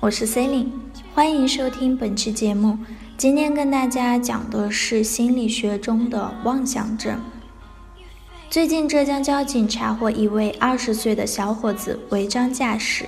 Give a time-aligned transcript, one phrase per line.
[0.00, 0.72] 我是 c e l i n e
[1.14, 2.78] 欢迎收听本期节目。
[3.16, 7.18] 今天跟大家讲的是心理学中的妄想症。
[8.50, 13.06] 最近，浙江交警查获一位二十岁的小伙子违章驾驶。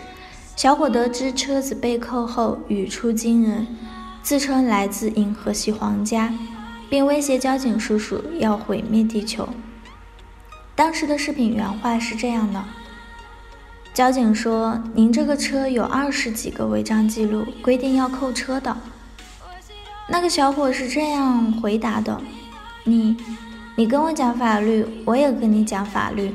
[0.55, 3.67] 小伙得知车子被扣后，语出惊人，
[4.23, 6.33] 自称来自银河系皇家，
[6.89, 9.47] 并威胁交警叔叔要毁灭地球。
[10.75, 12.65] 当时的视频原话是这样的。
[13.97, 18.77] 交警说：“您这个车有二十几个违章记录，规定要扣车的。”
[20.07, 22.21] 那个小伙是这样回答的
[22.85, 23.17] ：“你，
[23.75, 26.35] 你跟我讲法律，我也跟你讲法律。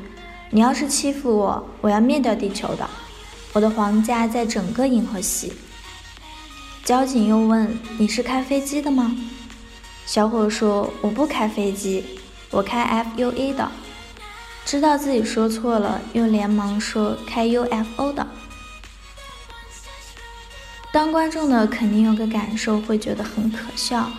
[0.50, 2.90] 你要是欺负我，我要灭掉地球的。
[3.53, 5.53] 我的皇家在整个银河系。”
[6.84, 9.16] 交警又问：“你是开飞机的吗？”
[10.08, 12.03] 小伙说：“我不开飞机，
[12.50, 13.72] 我开 F U A 的。”
[14.66, 18.26] 知道自己说错了，又连忙说开 UFO 的。
[20.94, 24.09] 当观众的肯定有个感受，会觉得很可笑，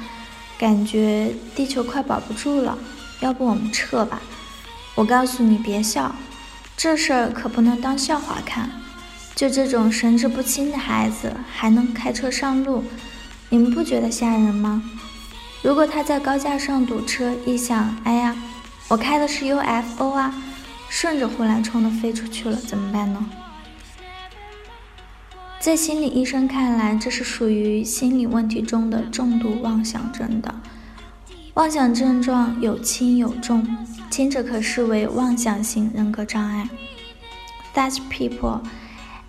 [0.58, 2.76] 感觉地球快保不住了。
[3.20, 4.20] 要不我们撤吧？
[4.94, 6.14] 我告诉你，别笑，
[6.76, 8.70] 这事儿可不能当笑话看。
[9.34, 12.84] 就这种神志不清的孩子还能开车上路，
[13.48, 14.82] 你们不觉得吓人吗？
[15.62, 18.36] 如果他在高架上堵车，一想，哎呀。
[18.92, 20.34] 我开的是 UFO 啊，
[20.90, 23.24] 顺着护栏冲的飞出去了，怎么办呢？
[25.58, 30.54] 在心理医生看来，这是属于心理问题中的重度妄想症的。
[31.54, 33.66] 妄想症状有轻有重，
[34.10, 36.68] 轻者可视为妄想型人格障碍。
[37.74, 38.60] Such people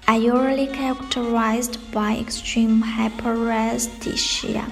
[0.03, 4.63] are usually characterized by extreme hyperesthesia,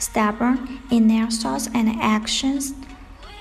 [0.00, 0.58] stubborn
[0.88, 2.72] in their thoughts and actions.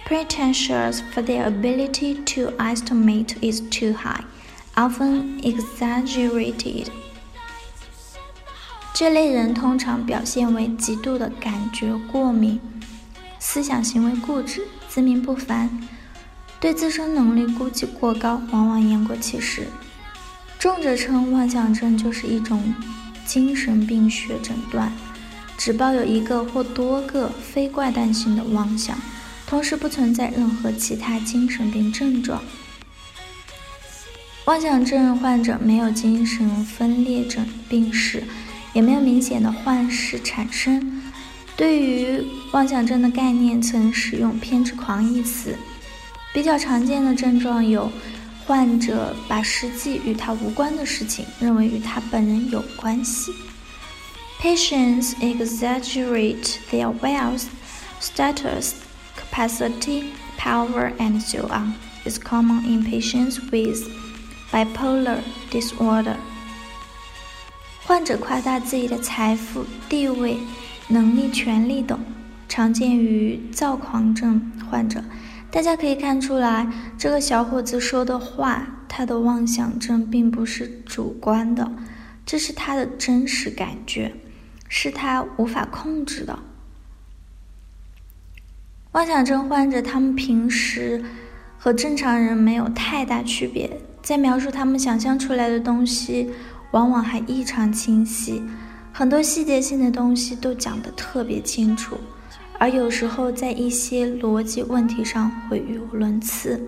[0.09, 4.23] Pretentious for their ability to estimate is too high,
[4.75, 6.87] often exaggerated.
[8.91, 12.59] 这类人通常表现为极度的感觉过敏，
[13.37, 15.69] 思想行为固执，自命不凡，
[16.59, 19.67] 对自身能力估计过高，往往言过其实。
[20.57, 22.73] 重者称妄想症就是一种
[23.27, 24.91] 精神病学诊断，
[25.55, 28.97] 只抱有一个或多个非怪诞性的妄想。
[29.49, 32.43] 同时不存在任何其他精神病症状。
[34.45, 38.23] 妄想症患者没有精神分裂症病史，
[38.73, 41.01] 也没有明显的幻视产生。
[41.57, 45.55] 对于妄想症的概念，曾使用“偏执狂”一词。
[46.31, 47.91] 比较常见的症状有：
[48.45, 53.31] 患者把实际与他无关的事情认为与他本人有关系
[54.39, 57.45] ；Patients exaggerate their wealth,
[57.99, 58.73] status.
[59.39, 61.73] Capacity, power, and so on
[62.03, 63.87] is common in patients with
[64.51, 66.17] bipolar disorder.
[67.85, 70.39] 患者夸大自己的财富、地位、
[70.89, 71.97] 能力、权利等，
[72.49, 75.01] 常见于躁狂症患者。
[75.49, 76.67] 大家可以看出来，
[76.97, 81.71] 这个小伙子说的话，他的妄想症并不是主观的，
[82.25, 84.13] 这是他的真实感觉，
[84.67, 86.37] 是他无法控制的。
[88.93, 91.03] 妄想症患者，他们平时
[91.59, 93.69] 和正常人没有太大区别，
[94.01, 96.31] 在描述他们想象出来的东西，
[96.71, 98.41] 往往还异常清晰，
[98.91, 101.97] 很多细节性的东西都讲得特别清楚，
[102.57, 106.59] 而有时候在一些逻辑问题上会语无伦次。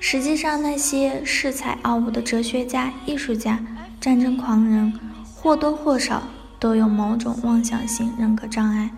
[0.00, 3.58] 实际上，那些恃才傲物的哲学家、艺术家、
[3.98, 4.92] 战争狂人，
[5.34, 6.24] 或多或少
[6.58, 8.90] 都有某种妄想性人格障碍。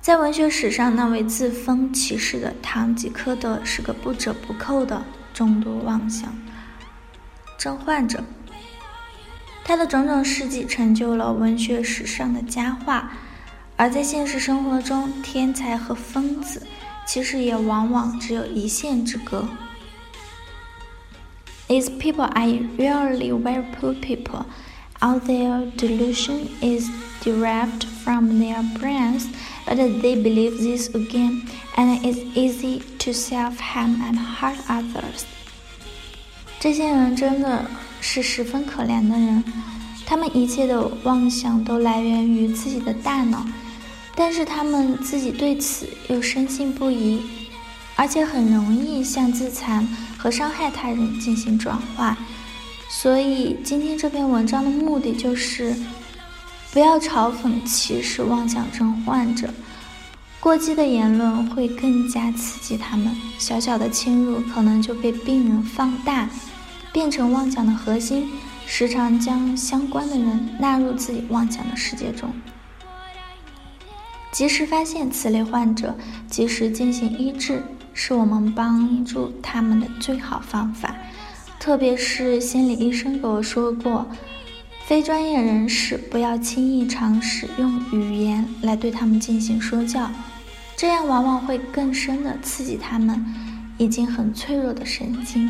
[0.00, 5.04] 在文学史上，那位自封骑士的堂吉诃德是个不折不扣的
[5.34, 6.34] 重度妄想
[7.58, 8.24] 症患者。
[9.62, 13.12] 他的种种事迹成就了文学史上的佳话，
[13.76, 16.66] 而在现实生活中，天才和疯子
[17.06, 19.46] 其实也往往只有一线之隔。
[21.68, 22.46] These people are
[22.78, 24.46] really very poor people.
[25.00, 26.90] All their delusion is
[27.22, 29.28] derived from their brains.
[29.70, 35.24] but they believe this again, and it's easy to self-harm and hurt others.
[36.58, 37.64] 这些人真的
[38.00, 39.44] 是十分可怜的人，
[40.04, 43.46] 他们一切的妄想都来源于自己的大脑，
[44.16, 47.22] 但是他们自己对此又深信不疑，
[47.94, 49.86] 而且很容易向自残
[50.18, 52.18] 和伤害他人进行转化。
[52.92, 55.76] 所以，今天这篇文章的目的就是，
[56.72, 59.48] 不要嘲讽、歧视妄想症患者。
[60.40, 66.28] 过激的言论会更加刺激他们，小小的侵入可能就被病人放大，
[66.92, 68.28] 变成妄想的核心。
[68.66, 72.32] 时常将相关的人纳入自己妄想的世界中，
[74.32, 75.96] 及时发现此类患者，
[76.28, 77.62] 及时进行医治，
[77.94, 80.94] 是我们帮助他们的最好方法。
[81.60, 84.08] 特别是心理医生给我说过，
[84.86, 90.10] 非专业人士不要轻易尝试用语言来对他们进行说教，
[90.74, 93.24] 这样往往会更深的刺激他们
[93.76, 95.48] 已经很脆弱的神经。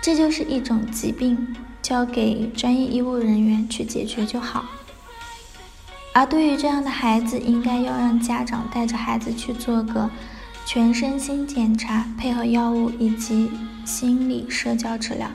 [0.00, 1.54] 这就是一种疾病。
[1.82, 4.64] 交给专业医务人员去解决就好。
[6.14, 10.08] 而对于这样的孩子，应该要让家长带着孩子去做个
[10.66, 13.50] 全身心检查，配合药物以及
[13.84, 15.28] 心理社交治疗。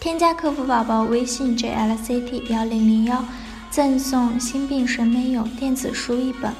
[0.00, 3.24] 添加客服宝宝微信 jlct 幺零零幺，
[3.70, 6.52] 赠送《心病谁没有》电子书一本。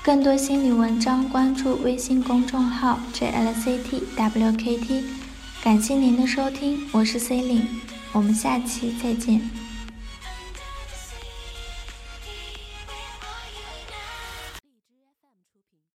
[0.00, 5.04] 更多心理文章，关注微信公众号 jlct wkt。
[5.60, 7.66] 感谢您的收听，我是 C 琳，
[8.12, 9.67] 我们下期再见。